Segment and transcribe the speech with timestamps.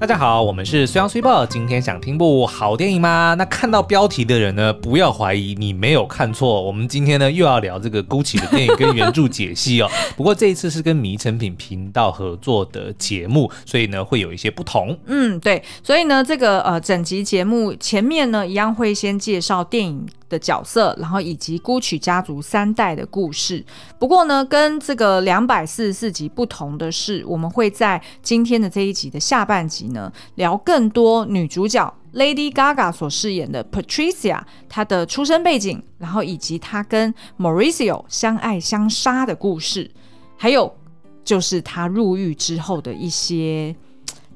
[0.00, 1.44] 大家好，我们是虽阳虽报。
[1.44, 3.34] 今天想听部好电影吗？
[3.36, 6.62] 那看到标题的人呢，不要怀疑，你没有看错。
[6.62, 9.90] 我们今天呢又要聊这个 Gucci 的电影跟原著解析哦。
[10.16, 14.98] 不过这一次是跟迷成品频道合作的节目，所以呢会有一些不同。
[15.04, 23.62] 嗯，对，所以呢这个呃整集节目前面呢一样会先介绍电影的角色，然后以及 Gucci 家族三代的故事。
[23.98, 39.90] 不过呢，跟这个两百四十四集不同的是，我们会在今天的这一集的下半集呢，聊更多女主角 Lady Gaga 所饰演的 Patricia 她的出生背景，然后以及她跟 Mauricio 相爱相杀的故事，
[40.38, 40.74] 还有
[41.22, 43.76] 就是她入狱之后的一些。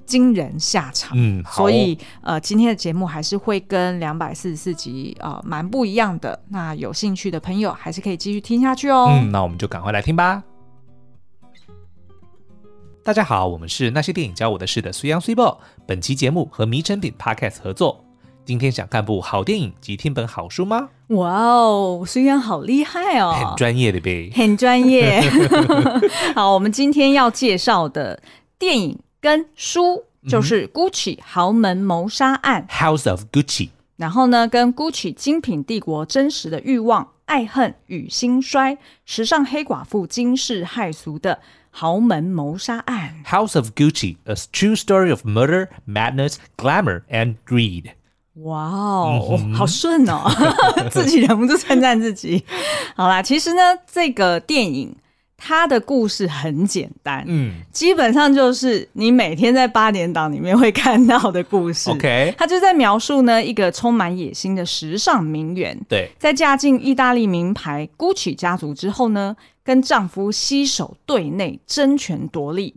[0.07, 6.39] 惊人下场，嗯，所以呃，今天的节目还是会跟两百四十四集呃蛮不一样的。
[6.49, 9.09] 那有兴趣的朋友还是可以继续听下去哦。
[9.11, 10.43] 嗯，那我们就赶快来听吧。
[13.03, 15.61] 大家好，我们是那些电影教我的事的虽阳虽报。
[15.87, 18.03] 本期节目和迷成品 Podcast 合作。
[18.47, 20.91] 今天想看部好电影及听本好书吗？
[21.09, 25.23] 哇哦，虽阳好厉害哦，很专业的呗，很专业。
[26.35, 28.23] 好，我们今天要介绍的
[28.59, 28.99] 电影。
[29.25, 47.05] 跟书就是《Gucci 豪门谋杀案》（House of Gucci），然后呢，跟 Gucci 精品帝国真实的欲望、爱恨与兴衰，时尚黑寡妇惊世骇俗的豪门谋杀案 （House of Gucci: A True Story of Murder, Madness, Glamour
[47.09, 47.93] and Greed）。
[48.35, 50.31] 哇哦，好顺哦，
[50.91, 52.45] 自己忍不住称赞自己。
[52.95, 54.95] 好啦，其实呢，这个电影。
[55.47, 61.91] 他的故事很简单，嗯，基本上就是你每天在八点档里面会看到的故事。
[61.91, 72.75] OK，他就在描述呢一个充满野心的时尚名媛，对，在嫁进意大利名牌 Gucci 家族之后呢，跟丈夫携手对内争权夺利。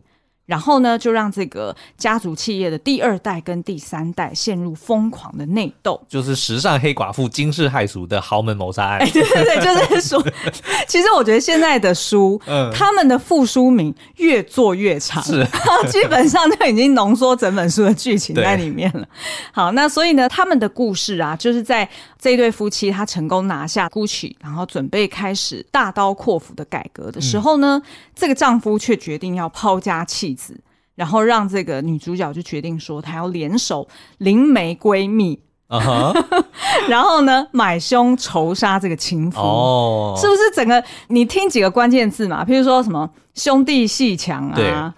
[0.47, 8.97] 然后呢，就让这个家族企业的第二代跟第三代陷入疯狂的内斗，就是时尚黑寡妇惊世骇俗的豪门谋杀案。
[9.03, 10.25] 哎，对对对，就是说，
[10.87, 15.45] 其实我觉得现在的书，嗯，他们的副书名越做越长，是，
[15.91, 19.05] 基本上就已经浓缩整本书的剧情在里面了。
[19.51, 21.87] 好，那所以呢，他们的故事啊，就是在
[22.19, 30.59] 这一对夫妻他成功拿下 Gucci，然后准备开始大刀阔斧的改革的时候呢，嗯，这个丈夫却决定要抛家弃子。
[30.95, 35.39] 然后让这个女主角就决定说，她要联手灵媒闺蜜
[35.69, 35.79] ，uh
[36.17, 36.43] huh.
[36.89, 40.19] 然后呢买凶仇杀这个情夫，oh.
[40.19, 40.41] 是不是？
[40.55, 44.91] 整个你听几个关键字嘛，譬如说什么兄弟鬩墙啊。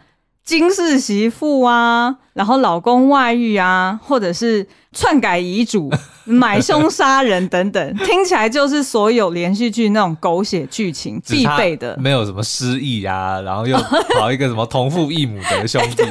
[0.49, 5.91] 惊世媳妇啊，然后老公外遇啊，或者是篡改遗嘱、
[6.25, 11.95] 买凶杀人等等，听起来就是所有连续剧那种狗血剧情必备的。
[11.99, 13.77] 没有什么失忆啊，然后又
[14.15, 16.01] 跑一个什么同父异母的兄弟，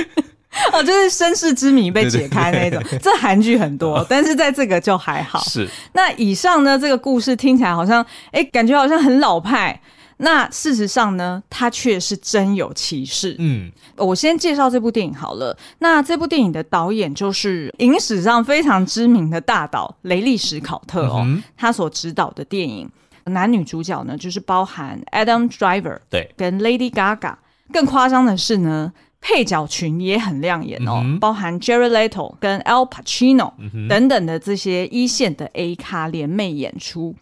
[0.72, 2.82] 哦，就是身世之谜被解开那种。
[3.02, 5.40] 这韩剧很多，但是在这个就还好。
[5.40, 5.68] 是。
[5.92, 8.02] 那以上呢，这个故事听起来好像，
[8.32, 9.78] 哎，感觉好像很老派。
[10.18, 13.34] 那事实上呢，它却是真有其事。
[13.38, 15.56] 嗯，我先介绍这部电影好了。
[15.78, 22.88] 那这部电影的导演就是影史上非常知名的大导雷利·史考特哦，嗯、他所执导的电影，
[23.24, 27.34] 男女主角呢就是包含 Adam Driver 对，跟 Lady Gaga。
[27.72, 33.52] 更夸张的是呢，配角群也很亮眼哦，嗯、包含 Jerry Leto 跟 Al Pacino
[33.88, 37.16] 等等的这些一线的 A 咖联袂演出。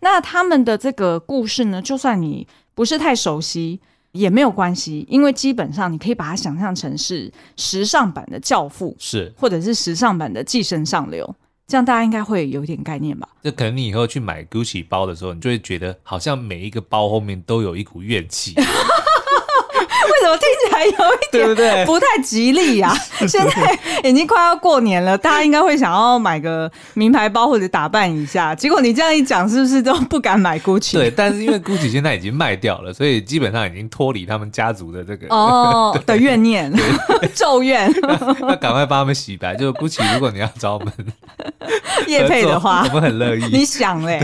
[0.00, 3.80] 那他们的这个故事呢，就算你不是太熟悉
[4.12, 11.34] 也没有关系，因为基本上你可以把它想象成是时尚版的教父，是或者是时尚版的寄生上流，
[11.66, 13.28] 这样大家应该会有一点概念吧？
[13.42, 18.54] 就可能你以后去买 Gucci 包的时候，你就会觉得好像每一个包后面都有一股怨气。
[20.08, 22.94] 为什么听起来有一点不太吉利 呀？
[23.28, 28.54] 现在已经快要过年了，大家应该会想要买个名牌包或者打扮一下。
[28.54, 30.94] 结果你这样一讲，是不是都不敢买 Gucci？
[30.94, 36.72] 对，但是因为 Gucci 现在已经卖掉了，所以基本上已经脱离他们家族的这个哦 的怨念、
[37.34, 37.92] 咒怨。
[38.40, 39.54] 那赶快帮他们洗白。
[39.56, 40.92] 就 Gucci，如果你要找我们
[42.06, 43.44] 叶配的话，我们很乐意。
[43.52, 44.20] 你想嘞？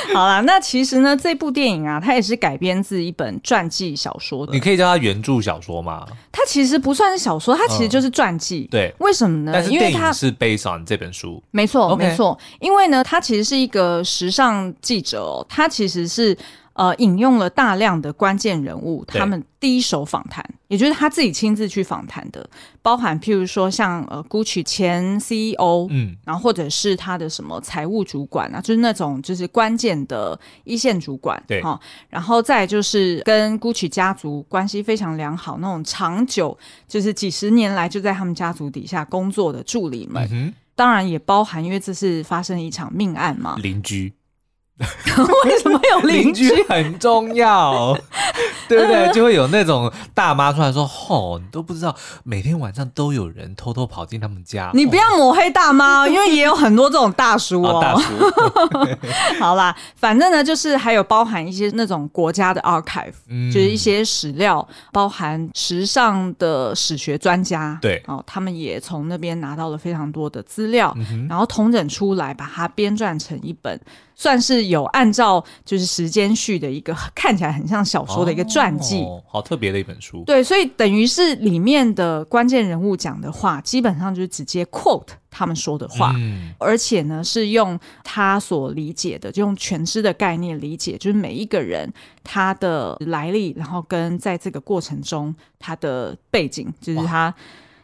[0.14, 4.52] 好啦，那其实呢，这部电影啊，它也是改编自一本传记小说的。
[4.52, 6.06] 你可以叫它原著小说吗？
[6.32, 8.68] 它其实不算是小说，它其实就是传记。
[8.70, 9.52] 嗯、对，为什么呢？
[9.54, 11.42] 但是电影是 based on 这本书。
[11.50, 12.38] 没错，没错。
[12.60, 16.36] 因为呢，他其实是一个时尚记者哦，他其实是
[16.80, 22.48] 呃引用了大量的关键人物，他们第一手访谈，也就是他自己亲自去访谈的，
[22.80, 36.56] 包含譬如说像呃 Gucci 前 CEO，嗯，然后或者是他的什么财务主管啊，就是那种就是关键的一线主管，对，哈、哦，然后再就是跟 Gucci 家族关系非常良好，那种长久
[36.88, 44.10] 就是几十年来就在他们家族底下工作的助理们，嗯、当然也包含，因为这是发生一场命案嘛，邻居。
[45.44, 46.48] 为什么有邻居？
[46.48, 47.96] 居很重要，
[48.68, 49.12] 对不对？
[49.12, 51.94] 就会有那种大妈出来说：“吼，你都不知道，
[52.24, 57.76] 每天晚上都有人偷偷跑进他们家。”你不要抹黑大妈，因为也有很多这种大叔哦。
[57.76, 73.78] 哦大叔，好啦，反正呢，就是还有包含一些那种国家的 archive，、嗯、就是一些史料，包含时尚的史学专家，对哦，他们也从那边拿到了非常多的资料，嗯、然后统整出来，把它编撰成一本。
[74.20, 80.22] 算是有按照就是时间序的一个 看起来很像小说的一个传记，哦，好特别的一本书。
[80.26, 91.90] 对，所以等于是里面的关键人物讲的话，基本上就是直接 quote 他们说的话，嗯、而且呢是用他所理解的，就用全知的概念理解，就是每一个人
[92.22, 97.34] 他的来历，然后跟在这个过程中他的背景，就是他。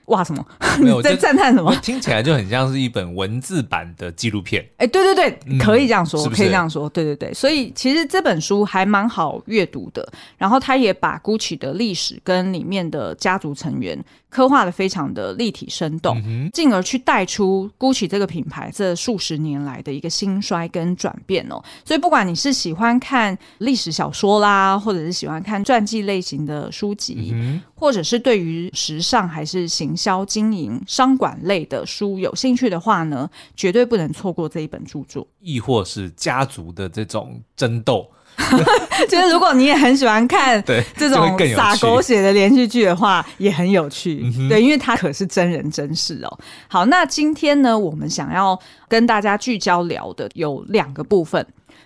[0.06, 0.44] 哇，什么？
[0.80, 1.74] 你在赞叹什么？
[1.82, 4.62] 听起来就很像是一本文字版的纪录片。
[4.76, 7.34] 哎、欸，对对对，嗯、可以这样说，是是可以这样说，对对对。
[7.34, 10.06] 所以其实这本书还蛮好阅读的，
[10.38, 13.98] 然后他也把 Gucci 的历史跟里面的家族成员
[14.36, 16.14] 刻画的非常的立体生动，
[16.52, 21.58] 进、嗯、而去带出 Gucci 这个品牌这数十年来的一个兴衰跟转变哦。
[21.86, 35.26] 所以不管你是喜欢看历史小说啦，或者是喜欢看传记类型的书籍，嗯、或者是对于时尚还是行销经营、商管类的书有兴趣的话呢，绝对不能错过这一本著作。
[35.40, 38.06] 亦或是家族的这种争斗，
[39.08, 40.62] 就是如果你也很喜欢看
[40.96, 44.24] 这种撒狗血的连续剧的话，也很有趣。
[44.48, 46.38] 对，因为它可是真人真事哦。
[46.68, 51.44] 好，那今天呢，我们想要跟大家聚焦聊的有两个部分。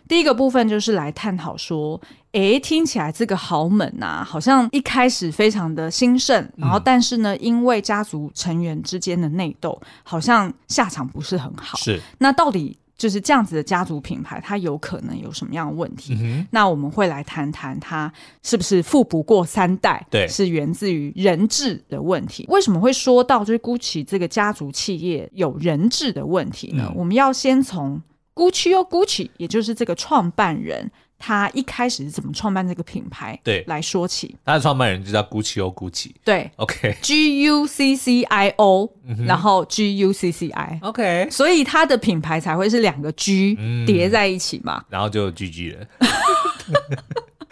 [0.09, 2.01] 第一个部分就是来探讨说，
[2.33, 11.79] 诶，听起来这个豪门啊，好像一开始非常的兴盛，然后但是呢，因为家族成员之间的内斗，好像下场不是很好。
[11.79, 16.15] 是，那到底就是这样子的家族品牌，它有可能有什么样的问题？
[16.21, 18.13] 嗯、那我们会来谈谈它
[18.43, 20.07] 是不是富不过三代？
[20.11, 22.45] 对，是源自于人质的问题。
[22.49, 26.89] 为什么会说到就是 Gucci 这个家族企业有人质的问题呢？
[26.91, 28.03] 嗯、我们要先从。
[28.33, 30.91] GUCCI 哦 Gucci，也就是这个创办人，
[31.23, 33.39] 他一开始是怎么创办这个品牌？
[33.45, 36.13] 对，来说起，他的创办人就叫 Guccio Gucci。
[36.25, 38.91] 对，OK，G U C C I O，
[39.27, 43.57] 然后 G U C C I，OK，所以他的品牌才会是两个 G
[43.87, 45.87] 叠在一起嘛，嗯、然后就 GG 了。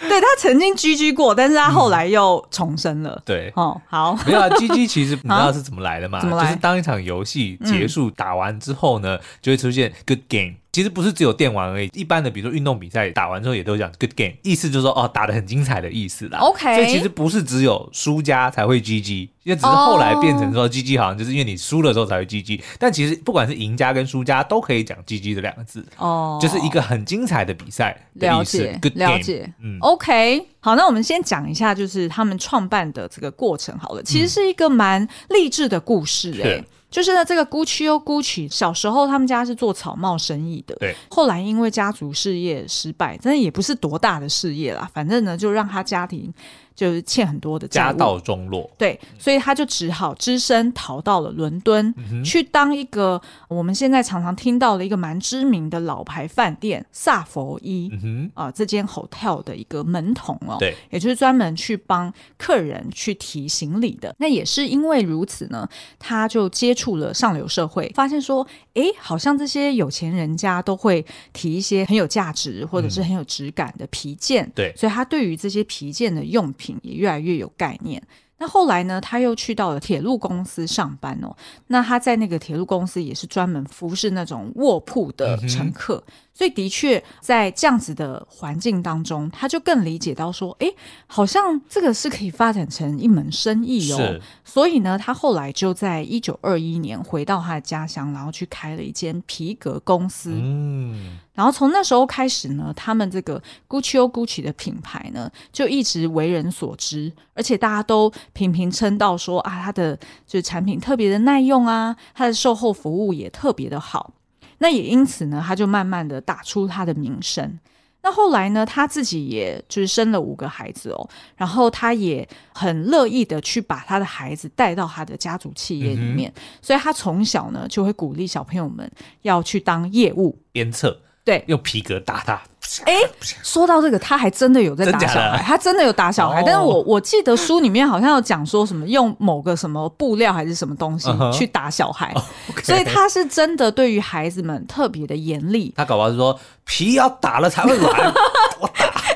[0.01, 3.11] 对，他曾经 GG 过，但是他后来又重生了。
[3.17, 6.21] 嗯、对，哦，好，没有啊，GG 其实你知道是怎么来的吗？
[6.23, 6.45] 怎么来？
[6.45, 10.55] 就是当一场游戏结束打完之后呢，嗯、就会出现 Good Game。
[10.71, 16.39] 其实不是只有电玩而已，一般的比如说运动比赛打完之后也都讲 good game，意思就是说哦打得很精彩的意思啦。
[16.41, 28.59] OK，所以其实不是只有输家才会 GG，因为只是后来变成说 GG 好像就是因为你输了之后才会 GG，但其实不管是赢家跟输家都可以讲 GG 的两个字哦，就是一个很精彩的比赛的意思。
[28.59, 36.65] 了解，good game，了解，嗯，OK，好，那我们先讲一下就是他们创办的这个过程好了，其实是一个蛮励志的故事哎、欸。
[36.91, 40.95] 就是呢，这个 Gucci 哦 Gucci 小时候他们家是做草帽生意的，对。
[41.11, 46.33] 后来因为家族事业失败，真的也不是多大的事业啦，反正呢就让他家庭
[46.79, 48.71] 就是欠很多的债，家道中落。
[48.79, 64.15] 对，所以他就只好只身逃到了伦敦，嗯、去当一个我们现在常常听到的一个蛮知名的老牌饭店萨佛伊啊、嗯呃、这间 hotel 的一个门童哦，对，也就是专门去帮客人去提行李的。
[64.19, 66.75] 那也是因为如此呢，他就接。
[66.79, 78.03] 触了上流社会，发现说，哎，好像这些有钱人家都会提一些很有价值或者是很有质感的皮件，嗯、对，所以他对于这些皮件的用品也越来越有概念。
[78.41, 81.37] 那后来呢，他又去到了铁路公司上班哦。
[81.67, 86.03] 那他在那个铁路公司也是专门服侍那种卧铺的乘客。
[86.07, 90.69] 嗯所以的确，在这样子的环境当中，他就更理解到说，哎，
[91.09, 94.21] 好像这个是可以发展成一门生意哦。
[94.45, 100.31] 所以呢，他后来就在一九二一年回到他的家乡，然后去开了一间皮革公司。
[100.33, 101.19] 嗯。
[101.35, 114.13] 然后从那时候开始呢，他们这个 Guccio Gucci 的品牌呢，就一直为人所知，而且大家都频频称道说啊，它的就是产品特别的耐用啊，它的售后服务也特别的好。
[114.59, 117.59] 那也因此呢，他就慢慢的打出他的名声。
[118.01, 128.89] 那后来呢，他自己也就是生了五个孩子哦，然后他也很乐意的去把他的孩子带到他的家族企业里面，嗯、所以他从小呢就会鼓励小朋友们
[129.23, 132.41] 要去当业务鞭策，对，用皮革打他。
[132.85, 132.95] 哎，
[133.43, 136.43] 说到这个，他还真的有在打小孩，他真的有打小孩。
[136.45, 142.15] 但是我我记得书里面好像有讲说什么用某个什么布料还是什么东西去打小孩，
[142.63, 145.73] 所以他是真的对于孩子们特别的严厉。
[145.77, 147.93] 他搞不好是说皮要打了才会软。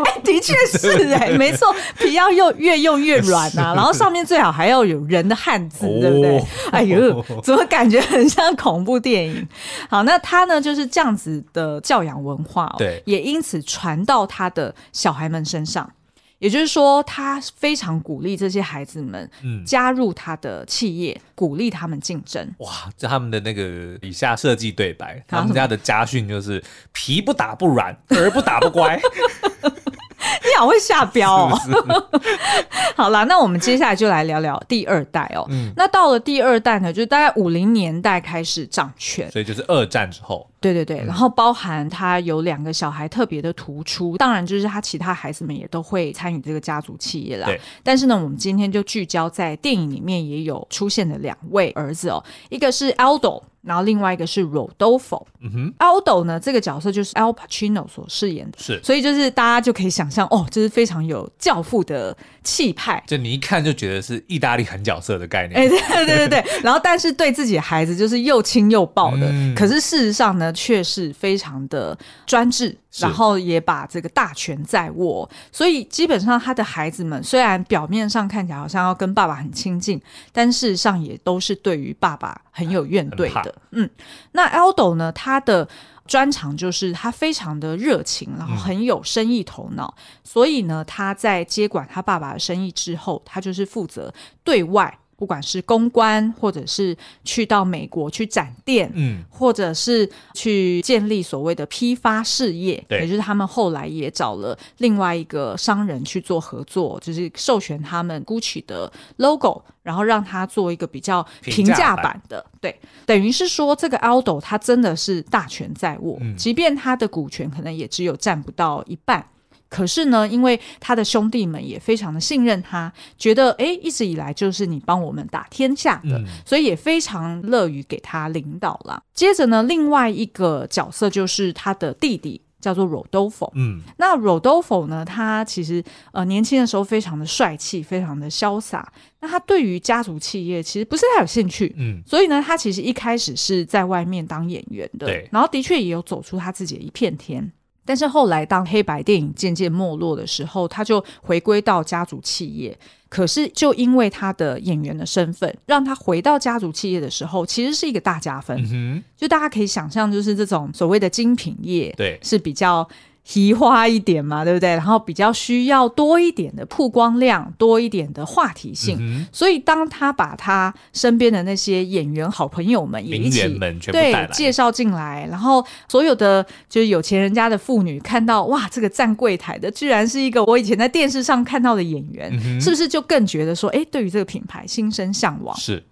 [0.04, 6.42] 哎，的确是哎， 没错，皮要用越用越软啊，然后上面最好还要有人的汉字，对不对？
[6.73, 9.47] 哎呦，怎么感觉很像恐怖电影？
[9.90, 15.92] 好，那他呢就是这样子的教养文化，对，也因此传到他的小孩们身上。
[16.38, 19.30] 也就是说，他非常鼓励这些孩子们
[19.64, 22.52] 加入他的企业，嗯、鼓励他们竞争。
[22.58, 29.00] 哇，这他们的那个以下设计对白，他们家的家训就是：皮不打不软，儿不打不乖。
[30.42, 31.58] 你好会下标哦！
[31.64, 32.64] 是是
[32.96, 35.44] 好啦，那我们接下来就来聊聊第二代哦。
[35.50, 40.48] 嗯，那到了第二代呢，就是大概五零年代开始掌权，所以就是二战之后。
[40.60, 47.46] 对对对，嗯、然后包含他有两个小孩特别的突出，当然就是他其他孩子们也都会参与这个家族企业啦。
[47.46, 53.42] 对，但是呢，我们今天就聚焦在电影里面也有出现的两位儿子哦，一个是 Aldo。
[53.62, 72.76] 然后另外一个是 Rodolfo，嗯哼，Aldo 呢，这个角色就是 Al Pacino 所饰演的，是，所以就是大家就可以想象，哦，这是非常有教父的气派，就你一看就觉得是意大利狠角色的概念，哎，对对对对， 然后但是对自己的孩子就是又亲又抱的，嗯、可是事实上呢，却是非常的专制。
[72.99, 83.54] 然后也把这个大权在握，所以基本上他的孩子们虽然表面上看起来好像要跟爸爸很亲近，但事实上也都是对于爸爸很有怨怼的。
[83.70, 83.88] 嗯，
[84.32, 85.66] 那 Aldo 呢，他的
[86.06, 94.12] 专长就是他非常的热情，然后很有生意头脑，嗯、所以呢，他在接管他爸爸的生意之后，他就是负责
[94.44, 94.99] 对外。
[95.22, 112.76] 不管是公关，或者是去到美国去展店，嗯，或者是去建立所谓的批发事业，对，也就是他们后来也找了另外一个商人去做合作，就是授权他们 Gucci 的 logo，然后让他做一个比较平价版的，对，
[113.06, 119.24] 等于是说这个 Aldo 他真的是大权在握，嗯，即便他的股权可能也只有占不到一半。
[119.72, 129.02] 可是呢，因为他的兄弟们也非常的信任他，觉得哎，一直以来就是你帮我们打天下的，嗯、所以也非常乐于给他领导了。
[129.14, 133.50] 接着呢，另外一个角色就是他的弟弟，叫做 Rodolfo。
[133.54, 138.92] 嗯，那 Rodolfo 呢，他其实呃年轻的时候非常的帅气，非常的潇洒。
[139.20, 147.50] 那他对于家族企业其实不是太有兴趣，嗯，所以呢，他其实一开始是在外面当演员的，对，然后的确也有走出他自己的一片天。
[147.84, 152.76] 但是后来，当黑白电影渐渐没落的时候，他就回归到家族企业。
[153.08, 158.56] 可是，就因为他的演员的身份，让他回到家族企业的时候，其实是一个大加分。
[158.72, 162.88] 嗯，就大家可以想象，就是这种所谓的精品业，对，是比较。
[163.24, 164.70] 提花一点嘛，对不对？
[164.70, 168.96] 然后比较需要多一点的曝光量，多一点的话题性。
[169.00, 173.58] 嗯、所以当他把他身边的那些演员好朋友们也一起
[173.92, 185.56] 对介绍进来，然后所有的就是有钱人家的妇女看到哇，这个站柜台的居然是一个我以前在电视上看到的演员，嗯、是不是就更觉得说，哎，对于这个品牌心生向往？
[185.56, 185.82] 是。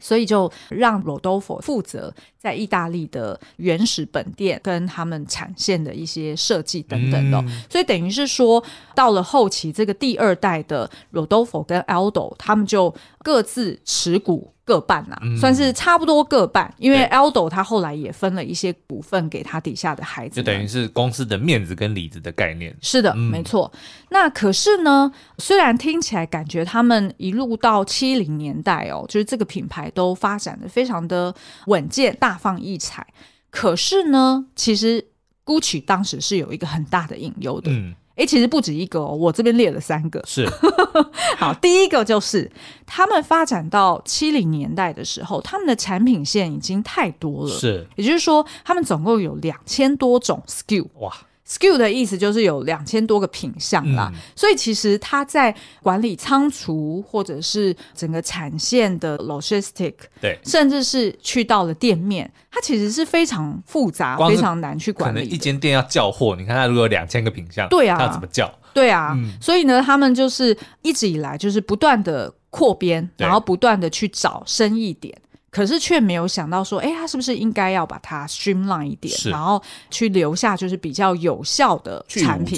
[0.00, 8.62] 所以就让 Rodolfo 负责在意大利的原始本店跟他们产线的一些设计等等的，嗯、所以等于是说，
[8.94, 14.52] 到了后期这个第二代的 Rodolfo 跟 Aldo，他们就各自持股。
[14.70, 22.72] 各半呐、啊，嗯、算是差不多各半，因为 Aldo 他后来也分了一些股份给他底下的孩子，就等于是公司的面子跟里子的概念。
[22.80, 23.72] 是的，嗯、没错。
[24.10, 31.34] 那可是呢，虽然听起来感觉他们一路到七零年代哦，就是这个品牌都发展的非常的
[31.66, 33.04] 稳健、大放异彩。
[33.50, 35.04] 可是呢，其实
[35.44, 37.72] Gucci 当时是有一个很大的隐忧的。
[37.72, 40.22] 嗯哎，其实不止一个哦，我这边列了三个。
[40.26, 40.46] 是，
[41.38, 42.50] 好，第一个就是
[42.84, 47.50] 他们发展到七零年代的时候，他们的产品线已经太多了。
[47.50, 50.86] 是，也就是说，他们总共有两千多种 SKU。
[50.98, 51.10] 哇。
[51.50, 55.52] SKU 的意思就是有两千多个品项啦，嗯、所以其实他在
[55.82, 65.18] 管理仓储或者是整个产线的 logistic，对，甚至是去到了店面，它其实是非常复杂、非常难去管理。
[65.18, 68.48] 可能一间店要叫货，你看它如果有两千个品项，对啊，它要怎么叫？
[68.72, 75.12] 对啊，嗯、所以呢，他们就是一直以来就是不断的扩编，然后不断的去找生意点。
[75.50, 82.56] 可是却没有想到说，哎，他是不是应该要把它 streamline 一点，然后去留下就是比较有效的产品。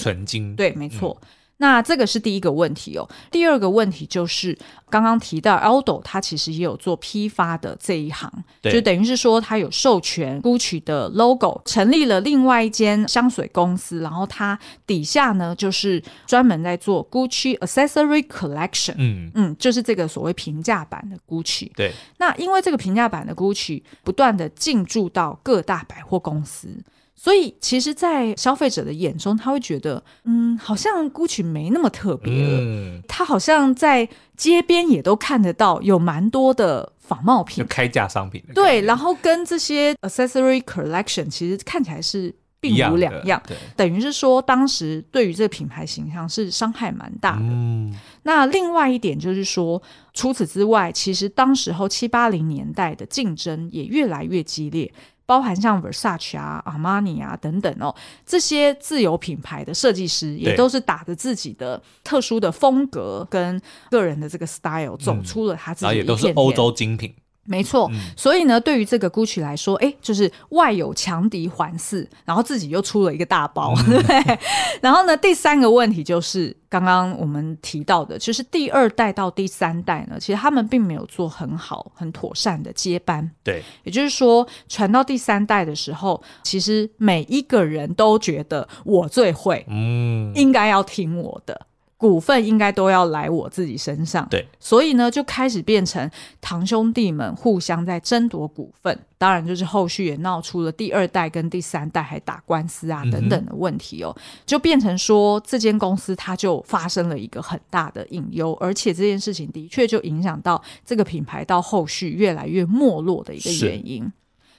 [0.55, 1.19] 对，没错。
[1.23, 1.29] 嗯
[1.63, 3.09] 那这个是第一个问题哦。
[3.31, 4.59] 第二个问题就是
[4.91, 8.29] 刚刚提到 Aldo，他其实也有做批发的这一行，
[8.65, 21.71] 就等于是说他有授权 Gucci 的 logo，成立了另外一间香水公司，然后他底下呢就是专门在做 Gucci Accessory Collection，嗯嗯，就是这个所谓平价版的 Gucci。
[21.77, 26.83] 对，那因为这个平价版的 Gucci 不断的进驻到各大百货公司。
[27.23, 32.59] 所以，其实，在消费者的眼中，他会觉得，嗯，好像 Gucci 没那么特别了。
[32.61, 38.43] 嗯，他好像在街边也都看得到，有蛮多的仿冒品，就开价商品。
[38.53, 43.41] 对，然后跟这些 accessory collection 其实看起来是并无两样。
[43.47, 47.45] 对，等于是说，当时对于这个品牌形象是伤害蛮大的。
[47.45, 49.81] 嗯，那另外一点就是说，
[50.13, 54.93] 除此之外，其实当时候七八零年代的竞争也越来越激烈。
[55.33, 57.95] 包含像 Versace 啊、Armani 啊等等哦，
[58.27, 63.59] 这些自有品牌的设计师也都是打着自己的特殊的风格跟
[63.91, 67.15] 个人的这个 style 走出了他自己也都是欧洲精品。
[67.45, 74.39] 没错，嗯、所以呢，对于这个 Gucci 来说，哎，就是外有强敌环伺，然后自己又出了一个大包，对不 对？
[74.81, 83.29] 然后呢，第三个问题就是刚刚我们提到的，就是第二代到第三代呢，其实他们并没有做很好、很妥善的接班。
[83.43, 91.67] 对，也就是说，传到第三代的时候，其实每一个人都觉得我最会，嗯，应该要听我的。
[92.03, 98.99] 股份应该都要来我自己身上，对，所以呢，就开始变成堂兄弟们互相在争夺股份。
[99.17, 114.13] 当然，就是后续也闹出了第二代跟第三代还打官司啊等等的问题哦，嗯、就变成说这间公司它就发生了一个很大的隐忧，而且这件事情的确就影响到这个品牌到后续越来越没落的一个原因。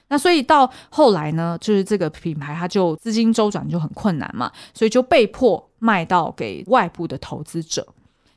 [0.08, 7.86] 那所以到后来呢，就是这个品牌它就资金周转就很困难嘛，所以就被迫卖到给外部的投资者。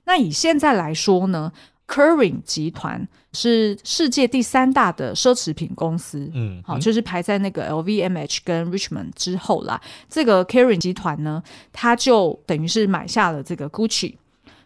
[0.04, 1.50] 那以现在来说呢
[1.88, 9.80] ，Kering 集团是世界第三大的奢侈品公司，嗯，好，就是排在那个 LVMH 跟 Richemont 之后啦。
[10.10, 14.16] 这个 Kering 集团呢，它就等于是买下了这个 Gucci，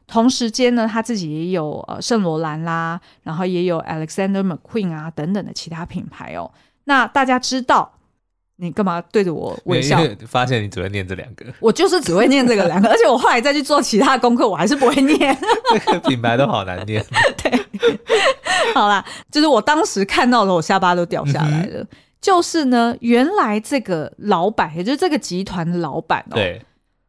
[0.07, 6.51] 同时间呢，他自己也有呃圣罗兰啦，然后也有 Alexander McQueen 啊等等的其他品牌哦。
[6.85, 7.93] 那大家知道
[8.61, 9.99] 你干嘛对着我微笑？
[10.27, 15.35] 发现你只会念这两个， 我就是只会念这个两个，而且我后来再去做其他功课，我还是不会念。
[15.71, 17.03] 这 个品牌都好难念。
[17.41, 17.51] 对，
[18.75, 21.79] 好啦，就是我当时看到的，我下巴都掉下来了。
[21.79, 21.87] 嗯、
[22.21, 26.61] 就是呢，原来这个老板，也就是这个集团的老板哦，对，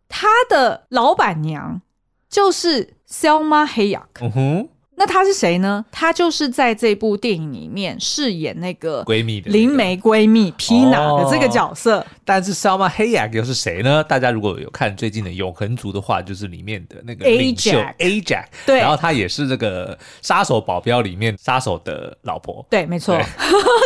[0.08, 1.82] 他的老板娘
[2.30, 4.00] 就是 Selma Hayek。
[4.22, 4.68] 嗯哼。
[5.02, 5.84] 那她是谁呢？
[5.90, 12.06] 她就是在这部电影里面饰演那个闺蜜的灵媒闺蜜 Pina 的这个角色。
[12.32, 14.04] 哦、但是 Salma Hayek 又是谁呢？
[14.04, 18.44] 大家如果有看最近的《永恒族》的话，就是里面的那个领袖 Ajax。
[18.64, 22.64] 对，然后他也是这个杀手保镖里面杀手的老婆。
[22.70, 23.18] 对，没错。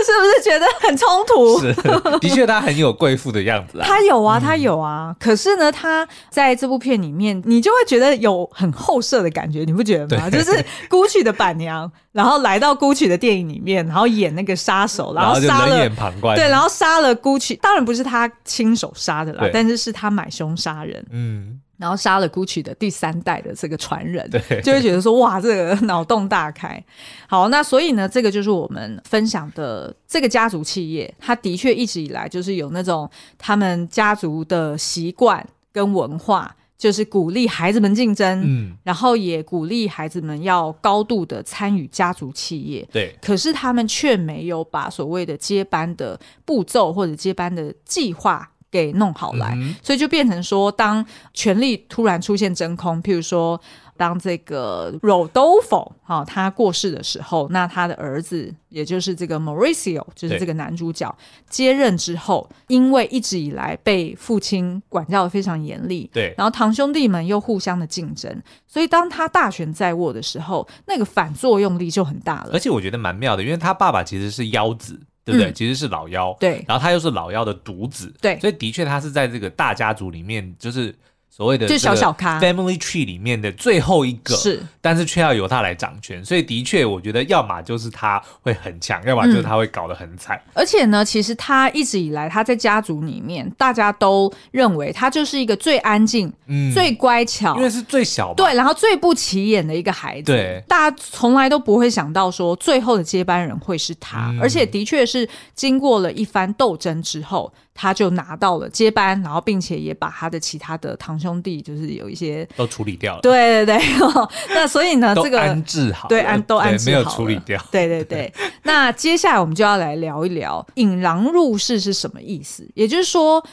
[0.06, 1.58] 是不是觉得很冲突？
[1.64, 1.74] 是，
[2.20, 3.86] 的确他很有贵妇的样子啊。
[3.88, 5.08] 他有啊，他有啊。
[5.08, 10.28] 嗯、可是呢，他在这部片里面，你就会觉得有很后设的感觉，你不觉得吗？
[10.28, 11.06] 就是孤。
[11.06, 15.88] Gucci 的板娘，然后来到 Gucci 的电影里面，然后演那个杀手，然后杀了，
[16.34, 26.82] 对，然后杀了 Gucci，当然不是他亲手杀的啦，但是是他买凶杀人，嗯，然后杀了 Gucci 的第三代的这个传人，对， 就会觉得说哇，这个脑洞大开。
[27.28, 36.54] 好，那所以呢，这个就是我们分享的这个家族企业，他的确一直以来就是有那种他们家族的习惯跟文化。
[36.78, 43.16] 就是鼓励孩子们竞争，嗯，然后也鼓励孩子们要高度的参与家族企业，对。
[43.22, 53.60] 可是他们却没有把所谓的接班的步骤或者接班的计划给弄好来，嗯、所以就变成说，当权力突然出现真空，譬如说。
[53.96, 61.12] 当这个 Rodolfo 哈他过世的时候，那他的儿子，也就是这个 Mauricio，就是这个男主角
[61.48, 72.50] 接任之后，因为一直以来被父亲管教的非常严厉，对，然后堂兄弟们又互相的竞争，所以当他大权在握的时候，那个反作用力就很大了。
[72.52, 75.50] 而且我觉得蛮妙的，因为他爸爸其实是妖子，对不对？
[75.50, 80.94] 嗯、其实是老妖，对，然后他又是老妖的独子，对，所以的确他是在这个大家族里面，就是。
[81.36, 82.40] 所谓的就小小咖。
[82.40, 90.40] family tree 里面的最后一个，是，但是却要由他来掌权，所以的确，我觉得要么就是他会很强，要么就是他会搞得很惨。
[90.54, 107.52] 而且呢，其实他一直以来他在家族里面，大家都认为他就是一个最安静、嗯、最乖巧，因为是最小，对，然后最不起眼的一个孩子，对，大家从来都不会想到说最后的接班人会是他，嗯、而且的确是经过了一番斗争之后。
[107.76, 113.20] 他就拿到了接班，然后并且也把他的其他的堂兄弟，就是有一些都处理掉了。
[113.20, 113.86] 对对对，
[114.50, 117.62] 那所以呢，这个安置好，对安都安置好，没有处理掉。
[117.70, 122.66] 对对对，那接下来我们就要来聊一聊引狼入室是什么意思？
[122.74, 123.44] 也就是说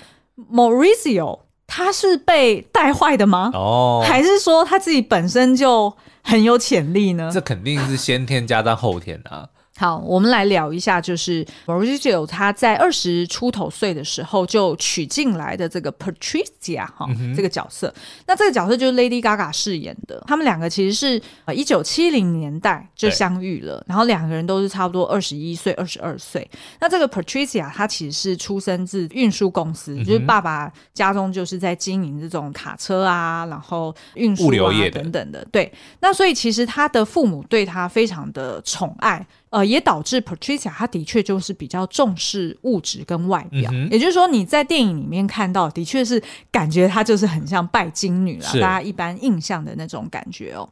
[0.52, 3.52] ，Maurizio 他是被带坏的吗？
[3.54, 7.30] 哦，还是说他自己本身就很有潜力呢？
[7.34, 9.48] 这肯定是先天加上后天啊。
[9.76, 17.92] 好，我们来聊一下，就是 Mauricio 他在二十出头岁的时候就娶进来的这个 Patricia 哈、这个角色。
[18.28, 20.24] 那这个角色就是 Lady Gaga 饰演的。
[20.28, 26.48] 他们两个其实是呃一九七零年代就相遇了，然后两个人都是差不多二十一岁、二十二岁。
[26.80, 35.44] 那这个 Patricia 她其实是出生自运输公司，嗯、就是爸爸家中就是在经营这种卡车啊，然后运输啊等等的。
[35.52, 39.26] 对，那所以其实他的父母对他非常的宠爱。
[39.54, 46.20] 呃，也导致 Patricia 她的确就是比较重视物质跟外表，嗯、也就是说你在电影里面看到，的确是
[46.52, 50.68] 感觉她就是很像拜金女了，大家一般印象的那种感觉哦。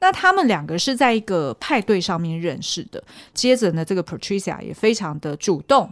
[0.00, 3.02] 那他们两个是在一个派对上面认识的，
[3.32, 5.90] 接着呢，这个 Patricia 也非常的主动。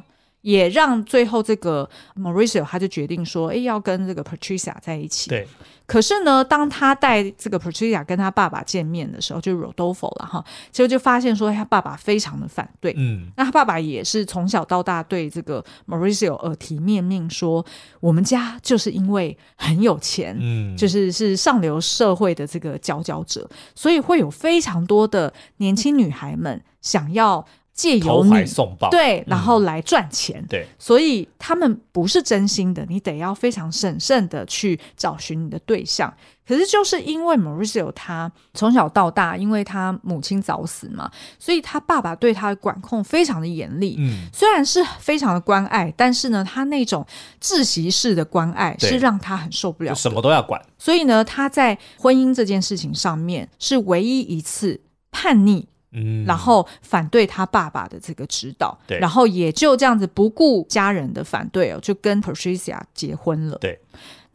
[0.48, 5.28] 也让最后这个 Mauricio 他就决定说，哎，要跟这个 Patricia 在一起。
[5.28, 5.46] 对。
[5.84, 12.94] 可是呢，当他带这个 Patricia 跟他爸爸见面的时候，就 Rodolfo 了哈，结果就发现说，他爸爸非常的反对。
[12.96, 13.26] 嗯。
[13.37, 17.64] 那他爸爸也是从小到大对这个 Mauricio 耳提面命说，
[18.00, 27.44] 我们家就是因为很有钱，嗯，就是是上流社会的这个佼佼者，所以会有非常多的年轻女孩们想要。
[27.78, 36.12] 借由你送报，对，然后来赚钱，嗯、对，所以他们不是真心的，你得要非常审慎的去找寻你的对象。
[36.44, 43.94] 可是就是因为 Mauricio 他从小到大，因为他母亲早死嘛，所以他爸爸对他的管控非常的严厉。
[44.00, 47.06] 嗯，虽然是非常的关爱，但是呢，他那种
[47.40, 50.60] 窒息式的关爱是让他很受不了，什么都要管。
[50.78, 54.80] 所以呢，他在婚姻这件事情上面是唯一一次
[55.12, 55.68] 叛逆。
[55.92, 63.57] 嗯，然后反对他爸爸的这个指导，对，然后也就这样子不顾家人的反对哦，就跟 Patricia 结婚了。
[63.59, 63.79] 对，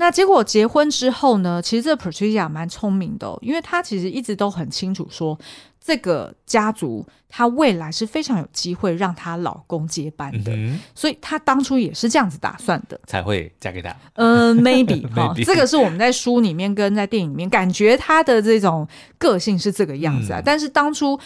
[0.03, 5.39] 那结果结婚之后呢，其实这 Patricia 蛮聪明的哦，因为她其实一直都很清楚说，
[5.79, 13.95] 这个家族她未来是非常有机会让她老公接班的，嗯，所以她当初也是这样子打算的，才会嫁给他。
[14.15, 18.85] 嗯，maybe 哈，这个是我们在书里面跟在电影里面感觉她的这种
[19.17, 21.17] 个性是这个样子啊，嗯，但是当初。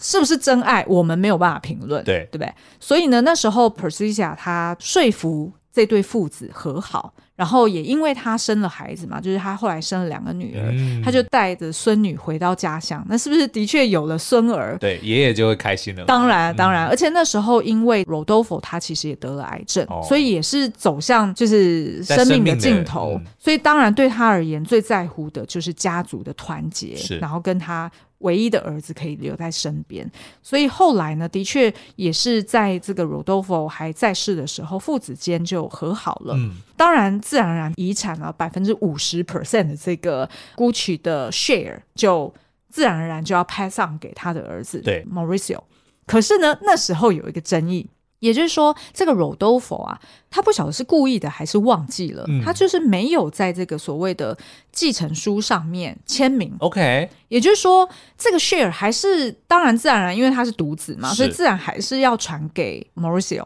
[0.00, 0.84] 是不是真爱？
[0.86, 2.54] 我们没有办法评论，对对不对？
[2.78, 10.64] 所以呢，那时候 Patricia 她说服这对父子和好，然后也因为他生了孩子嘛，就是他后来生了两个女儿，
[11.04, 13.06] 她、嗯、就带着孙女回到家乡。
[13.08, 14.76] 那是不是的确有了孙儿？
[14.80, 16.04] 对，爷爷就会开心了。
[16.04, 23.12] 当然，当然，嗯、而且那时候因为 Rodolfo 他其实也得了癌症，哦、所以也是走向就是生命的尽头。
[23.14, 27.88] 嗯、所以当然对他而言，最在乎的就是家族的团结，是然后跟他。
[28.18, 30.10] 唯一的儿子可以留在身边，
[30.42, 36.34] 所以后来呢，的确也是在这个 Rodolfo 还在世的时候，父子间就和好了。
[36.36, 42.34] 嗯，当然，自然而然遗产啊百分之五十 percent 的这个 Gucci 的 share，就
[42.68, 45.60] 自然而然就要 pass on 给他的儿子对 Mauricio。
[46.06, 47.88] 可是呢，那时候有一个争议。
[48.20, 54.36] 也就是说，这个 Rodolfo 啊，他不晓得是故意的还是忘记了，嗯、他就是没有在这个所谓的
[54.72, 56.52] 继承书上面签名。
[56.58, 63.44] OK，也就是说，这个 share 还是当然自然而然，因为他是独子嘛，所以自然还是要传给 Mauricio，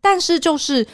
[0.00, 0.86] 但是就是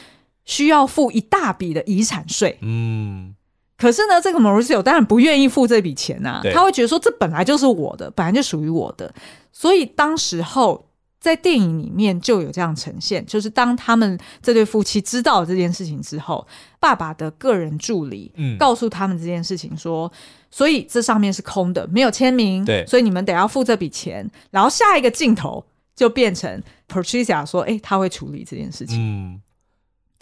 [0.43, 2.57] 需要付一大笔的遗产税。
[2.61, 3.33] 嗯，
[3.77, 9.13] 可是呢，这个 Mauricio 当然不愿意付这笔钱啊，他会觉得说，这本来就是我的，本来就属于我的，
[9.53, 10.85] 所以当时候。
[11.21, 16.45] 在电影里面就有这样呈现，就是当他们这对夫妻知道这件事情之后，
[16.79, 20.11] 爸爸的个人助理告诉他们这件事情说，嗯、
[20.49, 24.27] 所以这上面是空的，没有签名，对，所以你们得要付这笔钱。
[24.49, 25.63] 然后下一个镜头
[25.95, 28.97] 就变成 Patricia 说，哎，他会处理这件事情。
[28.99, 29.41] 嗯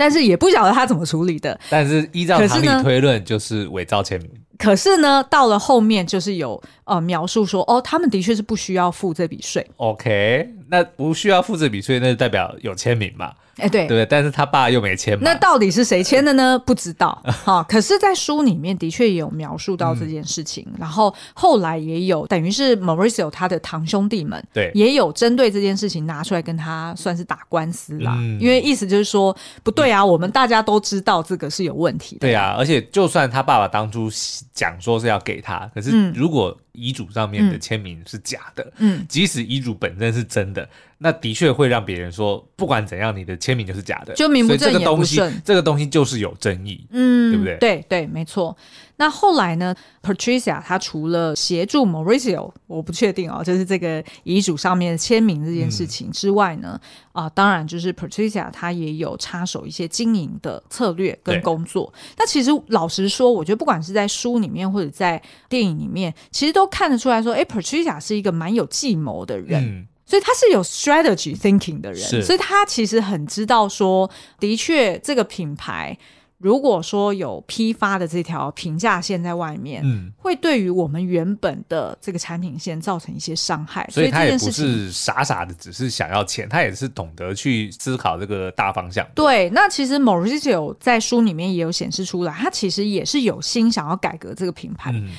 [0.02, 1.60] 但是也不晓得他怎么处理的。
[1.70, 4.32] 但是依照常理推论，就是伪造签名。
[4.58, 9.70] 可是呢，到了后面就是有呃描述说，哦，他们的确是不需要付这笔税。
[9.76, 13.34] OK，那不需要复制笔税，那就代表有签名嘛？
[13.60, 15.18] 哎，对，对，但是他爸又没签。
[15.22, 16.58] 那到底是谁签的呢？
[16.60, 17.22] 不知道。
[17.44, 20.66] 哈，可是，在书里面的确也有描述到这件事情。
[20.68, 28.16] 嗯、然后后来也有，等于是 Mauricio 他的堂兄弟们，对，也有针对这件事情拿出来跟他算是打官司啦。
[28.18, 32.20] 嗯、因为意思就是说，不对啊，我们大家都知道这个是有问题的。
[32.22, 34.10] 对啊，而且就算他爸爸当初
[34.54, 40.68] 讲说是要给他，可是如果遗嘱上面的签名是假的，嗯，即使遗嘱本身是真的。
[41.02, 45.06] 那的确会让别人说，不管怎样，你的签名就是假的，就名不正言不顺。
[45.06, 47.58] 所以这个东西，这个东西就是有争议，嗯，对不对？
[47.58, 48.56] 对对，没错。
[48.98, 56.78] 那后来呢，Patricia 她除了协助 Mauricio，我不确定哦，就是这个遗嘱上面签名这件事情之外呢，
[57.14, 61.94] 啊、嗯呃，当然就是 Patricia 她也有插手一些经营的策略跟工作。
[62.18, 69.64] 那其实老实说，我觉得不管是在书里面或者在电影里面，其实都看得出来说，哎，Patricia 是一个蛮有计谋的人。
[69.64, 75.96] 嗯所以他是有 strategy thinking 的人，所以他其实很知道说，的确这个品牌
[76.40, 83.88] 如果说有批发的这条平价线在外面，嗯，会对于我们原本的这个产品线造成一些伤害。
[83.92, 89.08] 所以他也不是傻傻的，只是想要钱，他也是懂得去思考这个大方向。
[89.14, 94.92] 对，那其实 Mauricio 在书里面也有显示出来，他其实也是有心想要改革这个品牌。
[94.92, 95.10] 嗯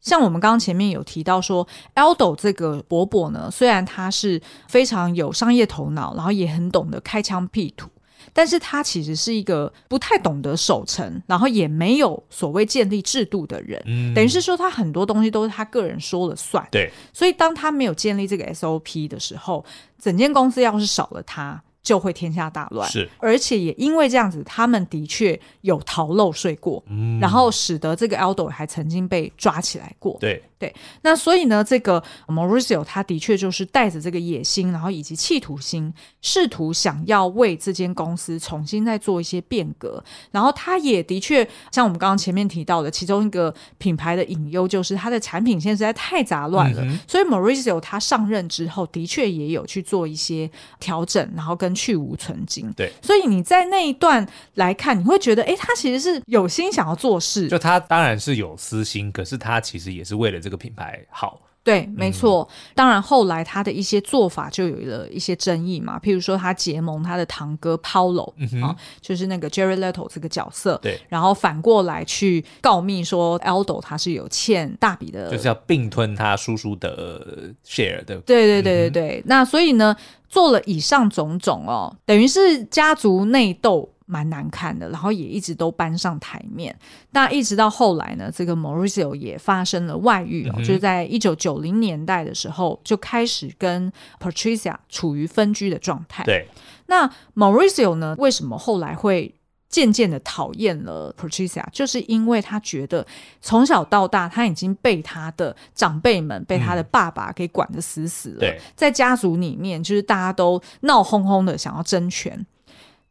[0.00, 7.90] 像我们刚刚前面有提到说，Aldo 这个伯伯呢，虽然他是非常有商业头脑，然后也很懂得开疆辟土，
[8.32, 13.82] 但是他其实是一个不太懂得守城，然后也没有所谓建立制度的人。
[13.86, 16.66] 嗯，等于是说他很多东西都是他个人说了算。
[16.70, 19.64] 对，所以当他没有建立这个 SOP 的时候，
[19.98, 21.62] 整间公司要是少了他。
[21.82, 30.72] 就会天下大乱，是，而且也因为这样子，他们的确有逃漏税过，嗯，然后使得这个 Aldo 还曾经被抓起来过，对对。
[31.02, 35.92] 那所以呢，这个 Maurizio 他的确就是带着这个野心，然后以及企图心，
[36.22, 40.04] 试图想要为这间公司重新再做一些变革。
[40.30, 46.82] 然后他也的确像我们刚刚前面提到的，其中一个品牌的隐忧就是它的产品线实在太杂乱了。
[46.84, 61.40] 嗯、所以 Maurizio 他上任之后，的确也有去做一些调整，然后跟去无存菁，对，所以你在那一段来看，你会觉得，哎，他其实是有心想要做事，就他当然是有私心，可是他其实也是为了这个品牌好。
[61.62, 62.48] 对，没错。
[62.50, 79.18] 嗯、当然后来他的一些做法就有了一些争议嘛，譬如说他结盟他的堂哥 Paulo、嗯、啊，就是那个 Jerry Little 这个角色，对，然后反过来去告密说 Aldo 他是有欠大笔的，就是要并吞他叔叔的 share 的，对对对对对。
[79.20, 79.94] 嗯、那所以呢？
[80.30, 86.76] 做了以上种种哦，等于是家族内斗蛮难看的，然后也一直都搬上台面。
[87.12, 96.24] 那一直到后来呢，这个 Mauricio 也发生了外遇哦，嗯、就是在一九九零年代的时候就开始跟 Patricia 处于分居的状态。
[96.24, 96.48] 对，
[96.86, 99.34] 那 Mauricio 呢，为什么后来会？
[99.70, 103.06] 渐渐的讨厌了 Patricia，就是因为他觉得
[103.40, 108.38] 从小到大他已经被他的长辈们、被他的爸爸给管得死死了。
[108.38, 112.44] 嗯、对，在家族里面，就是大家都闹哄哄的想要争权。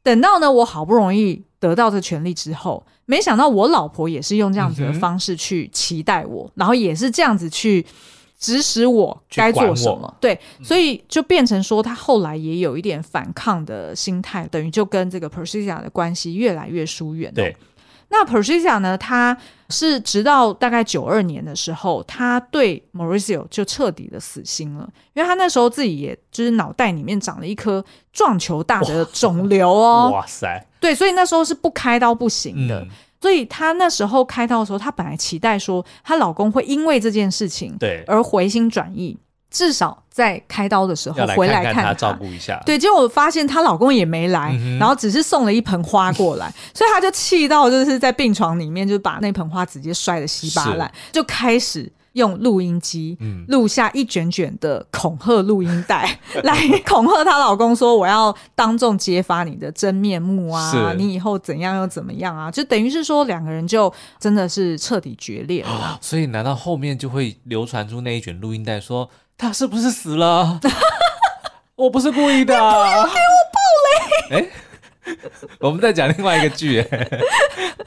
[0.09, 7.85] 等到呢，我好不容易得到这权利之后，没想到我老婆也是用这样子的方式去期待我，嗯、然后也是这样子去。
[8.41, 17.29] 指使我该做什么，对，所以就变成说，他后来也有一点反抗的心态，等于就跟这个 Patricia 的关系越来越疏远。
[17.33, 17.53] 对，
[18.09, 19.37] 那 Patricia 呢，他
[19.69, 32.81] 是直到大概九二年的时候，他对 Mauricio 就彻底的死心了，因为他那时候自己也就是脑袋里面长了一颗撞球大的肿瘤哦， 哇塞，对，所以那时候是不开刀不行的。
[32.81, 32.89] 嗯
[33.21, 39.17] 所以她那时候开刀的时候，她本来期待说她老公会因为这件事情对而回心转意，
[39.51, 42.61] 至少在开刀的时候回来看她照顾一下。
[42.65, 51.91] 对，结果我发现她老公也没来，嗯、然后只是送了一盆花过来， 所以她就气到就是在病床里面就把那盆花直接摔得稀巴烂，就开始。
[52.13, 53.15] 用录音机
[53.49, 60.91] 录下一卷卷的恐吓录音带，嗯、 来恐吓她老公说：“我要当众揭发你的真面目啊！
[60.97, 65.97] 你以后怎样又怎么样啊？”就等于是说两个人就真的是彻底决裂了，哦。
[66.01, 69.07] 所以难道后面就会流传出那一卷录音带，说
[69.39, 70.59] 他是不是死了？
[71.75, 74.41] 我不是故意的，啊，不要给我暴雷！
[74.41, 74.51] 欸
[75.61, 76.83] 我们在讲另外一个剧，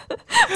[0.09, 0.12] 不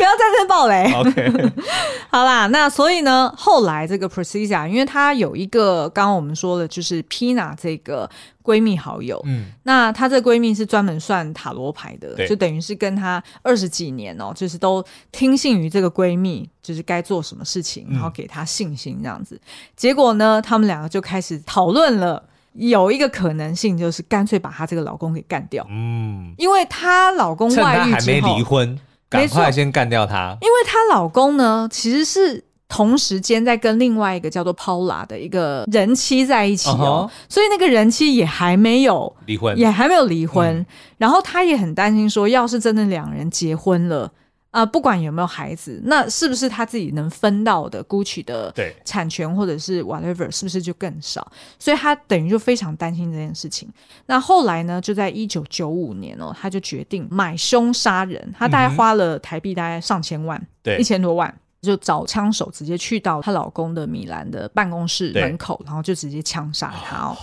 [0.07, 0.93] 要在这暴雷。
[0.93, 1.53] OK，
[2.11, 8.09] 好啦，那所以呢，后来这个 Patricia，因为她有一个刚刚我们说的，就是 Pina 这个
[8.43, 19.35] 闺蜜好友，嗯，那她这个闺蜜是专门算塔罗牌的，就等于是跟她二十几年哦，就是都听信于这个闺蜜，就是该做什么事情，然后给她信心这样子。
[19.35, 19.41] 嗯、
[19.77, 22.23] 结果呢，他们两个就开始讨论了。
[22.59, 25.63] 有一个可能性就是干脆把她这个老公给干掉。
[25.69, 30.37] 嗯，因为她老公外遇之后，还没离婚，赶快先干掉他。
[30.41, 32.45] 因为她老公呢，其实是。
[32.69, 37.33] 同时间在跟另外一个叫做 Paula 的一个人妻在一起哦，uh huh.
[37.33, 40.45] 所以那个人妻也还没有离婚，也还没有离婚。
[40.53, 40.67] 嗯、
[40.99, 44.11] 然后她也很担心说，要是真的两人结婚了
[44.57, 48.55] 啊、呃，不管有没有孩子，那是不是他自己能分到的 Gucci 的
[48.87, 51.31] 产权或者是 whatever，是不是就更少？
[51.59, 53.69] 所以他等于就非常担心这件事情。
[54.07, 61.33] 那后来呢，就在一九九五年哦，他就决定买凶杀人，他大概花了台币大概上千万，对、一千多万。
[61.63, 67.17] 就找枪手直接去到她老公的米兰的办公室门口，然后就直接枪杀他哦。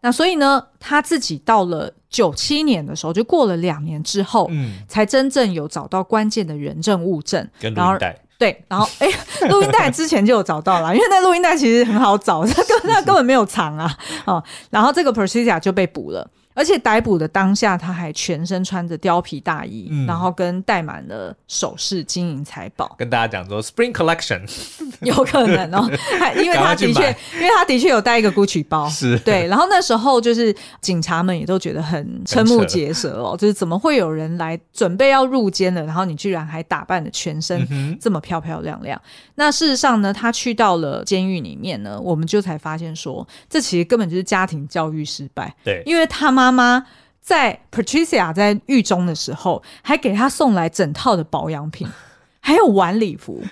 [0.00, 8.18] 那所以呢，他自己到了九七年的时候，就过了两年之后，嗯，才真正有找到关键的人证物证，跟录音带。
[8.38, 9.08] 对，然后哎，
[9.50, 13.92] 录音带之前就有找到了，因为那录音带其实很好找， 他根他根本没有藏啊
[14.26, 14.42] 哦。
[14.70, 16.30] 然后这个 Patricia 就被捕了。
[16.58, 22.96] 而且逮捕的当下，他还全身穿着貂皮大衣，嗯、然后跟戴满了首饰、金银财宝。
[22.98, 24.42] 跟大家讲说，Spring Collection
[25.02, 25.88] 有可能哦，
[26.42, 29.46] 因为他的确，因为他的确有带一个 Gucci 包，是对。
[29.46, 39.00] 然后那时候就是警察们也都觉得很瞠目结舌哦，就是怎么会有人来准备要入监了，然后你居然还打扮的全身这么漂漂亮亮？
[39.04, 45.54] 嗯、那事实上呢，他去到了监狱里面呢，我们就才发现说，这其实根本就是家庭教育失败。
[45.62, 46.47] 对，因为他妈。
[46.50, 46.86] 妈妈
[47.20, 51.86] 在 Patricia 在狱中的时候，还给她送来整套的保养品，
[52.40, 53.42] 还有晚礼服，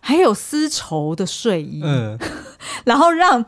[0.00, 2.18] 还有丝绸的睡衣，嗯，
[2.84, 3.44] 然后让。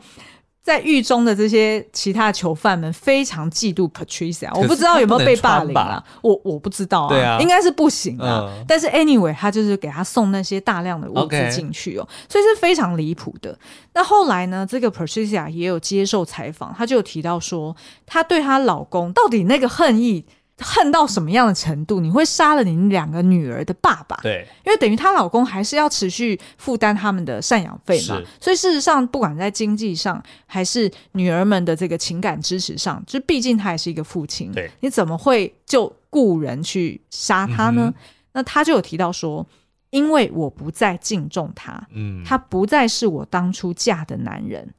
[0.61, 6.03] 在狱中的这些其他囚犯们非常嫉妒 Patricia，我不知道有没有被霸凌啊？
[6.21, 8.47] 我我不知道啊，啊应该是不行啊。
[8.47, 13.57] 嗯、但是 anyway，他就是给他送那些大量的物资进去哦.所以是非常离谱的。
[13.93, 20.25] 那后来呢，这个 Patricia 也有接受采访，她就有提到说，她对她老公到底那个恨意。
[20.59, 21.99] 恨到什么样的程度？
[21.99, 24.15] 你会杀了你两个女儿的爸爸？
[24.21, 28.21] 对，因为等于她老公还是要持续负担他们的赡养费嘛。
[28.39, 34.51] 所以事实上，不管在经济上还是女儿们的这个情感支持上，就毕竟他也是一个父亲。
[34.51, 37.93] 对，你怎么会就雇人去杀他呢？
[37.95, 39.45] 嗯、那他就有提到说，
[39.91, 44.73] 因为我不再敬重他，嗯，他不再是我当初嫁的男人，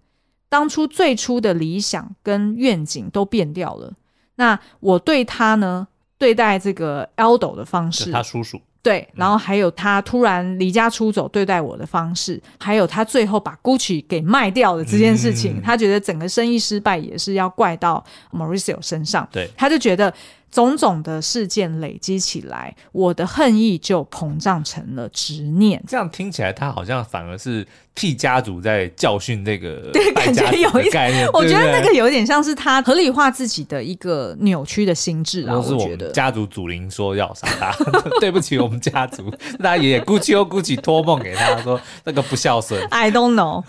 [0.49, 3.95] 当初最初的理想跟愿景都变掉了。
[4.41, 8.59] 那我对他呢，对待这个 Aldo 的方式，他叔叔。
[8.83, 20.13] 对，然后还有他突然离家出走对待我的方式，嗯、还有他最后把 Gucci 给卖掉的这件事情，嗯、他觉得整个生意失败也是要怪到 Mauricio 身上，对，他就觉得。
[20.51, 25.83] 种种的事件累积起来，我的恨意就膨胀成了执念。
[25.87, 31.29] 这样听起来，他好像反而是替家族在教训这个 对，感觉有一概念。
[31.33, 35.63] 我觉得那个有点像是他合理化自己的一个扭曲的心智啊。
[35.63, 37.73] 是我觉得家族祖灵说要杀他，
[38.19, 39.33] 对不起，我们家族，
[39.63, 42.83] 他爷爷 Gucci 哦 Gucci 托梦给他说那个不孝顺。
[42.91, 43.65] I don't know。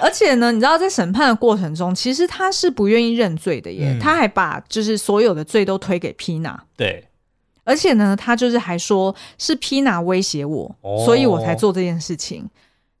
[0.00, 6.58] 而且呢，你知道在审判的过程中，其实他是不愿意认罪的耶，嗯、他还把就是所有的罪都推给 Pina。
[6.76, 7.06] 对，
[7.64, 12.48] 而且呢，他就是还说是 Pina 威胁我，哦、所以我才做这件事情。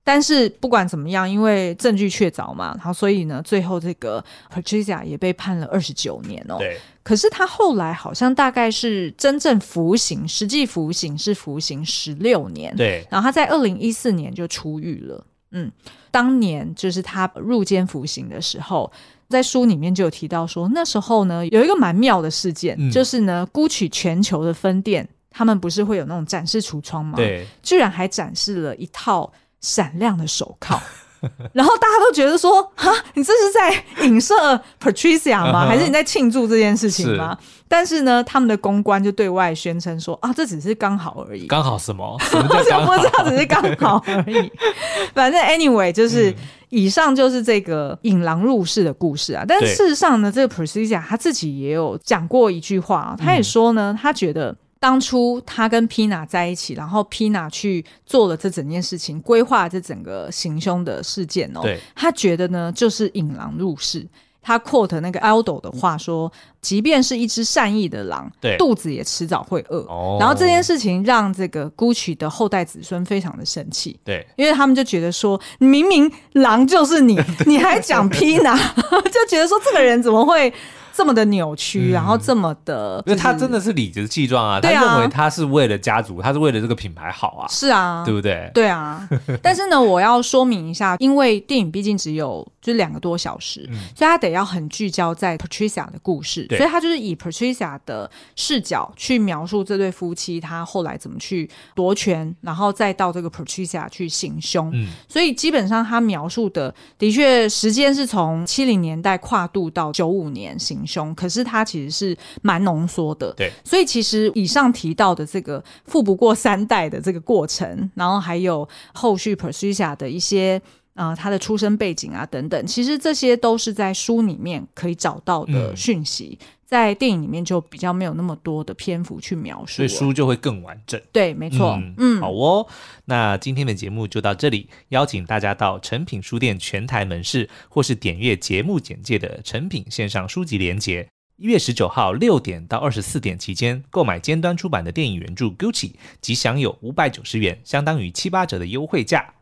[0.06, 4.22] 但是不管怎么样，因为证据确凿嘛，然后所以呢，最后这个
[4.52, 6.56] Patricia 也被判了二十九年哦。
[6.58, 12.76] 对，可是他后来好像大概是真正服刑，实际服刑是服刑十六年。
[12.76, 15.26] 对，然后他在二零一四年就出狱了。
[15.52, 15.72] 嗯，
[16.10, 18.92] 当年就是他入监服刑的时候，
[19.34, 27.16] 在书里面就有提到说，那时候呢有一个蛮妙的事件，嗯、就是呢，Gucci 全球的分店，他们不是会有那种展示橱窗吗？
[27.16, 30.80] 对，居然还展示了一套闪亮的手铐。
[31.54, 34.34] 然后大家都觉得说，哈，你这是在影射
[34.78, 35.64] Patricia 吗？
[35.66, 37.34] 还是你在庆祝这件事情吗？
[37.40, 41.46] 是但是呢，他们的公关就对外宣称说，啊，这只是刚好而已。
[41.46, 42.14] 刚好什么？
[42.30, 44.52] 我就不知道，只是刚好而已。
[45.14, 46.34] 反正 anyway，就是、嗯、
[46.68, 49.44] 以上就是这个引狼入室的故事啊。
[49.46, 54.56] 但事实上呢，对这个 Patricia 他自己也有讲过一句话，他也说呢，嗯、他觉得。
[54.80, 61.60] 当初他跟 Pina 在一起，然后 Pina 去做了这整件事情，规划这整个行凶的事件哦。
[61.62, 64.06] 对，他觉得呢，就是引狼入室。
[64.44, 66.30] 他 quote 那个 Aldo 的话说
[66.60, 69.78] ：“即便是一只善意的狼，对肚子也迟早会饿。
[69.88, 73.98] 哦”然后这件事情让这个 Gucci 的后代子孙非常的生气。
[74.04, 78.54] 对，因为他们就觉得说，明明狼就是你， 你还讲 Pina，
[79.10, 80.52] 就觉得说这个人怎么会？
[80.96, 88.48] 这么的扭曲，嗯、然后这么的，因为他真的是理直气壮啊，他认为他是为了家族，他是为了这个品牌好啊，是啊，对不对？
[88.54, 89.04] 对啊。
[89.42, 104.70] 但是呢，我要说明一下，因为电影毕竟只有就两个多小时，嗯、所以他得要很聚焦在 Patricia 的故事，所以他就是以 Patricia 的视角去描述这对夫妻他后来怎么去夺权，然后再到这个 Patricia 去行凶。
[104.72, 113.30] 嗯，所以基本上他描述的的确时间是从七零年代跨度到九五年行凶，可是他其实是蛮浓缩的。
[113.34, 120.62] 对，所以其实以上提到的这个富不过三代的这个过程，然后还有后续 Patricia 的一些。
[120.94, 131.00] 啊、呃，他的出生背景啊，等等，其实这些都是在书里面可以找到的讯息，嗯、在电影里面就比较没有那么多的篇幅去描述，所以书就会更完整。
[131.10, 131.72] 对，没错。
[131.72, 132.66] 嗯，嗯好哦，
[133.06, 145.90] 那今天的节目就到这里，邀请大家到诚品书店全台门市，或是点阅节目简介的诚品线上书籍连结，一月十九号六点到二十四点期间购买尖端出版的电影原著《Gucci》，
[146.20, 149.34] 即享有五百九十元，相当于七八折的优惠价。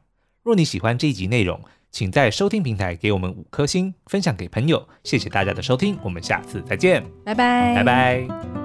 [0.43, 4.89] 若你喜欢这一集内容，请在收听平台给我们五颗星，分享给朋友。
[5.05, 8.62] 谢谢大家的收听，我们下次再见，拜拜，拜拜。